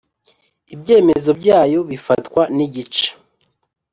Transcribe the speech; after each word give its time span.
Ibyemezo 0.73 1.29
Byayo 1.39 1.79
Bifatwa 1.89 2.41
N 2.55 2.57
Igice 2.65 3.07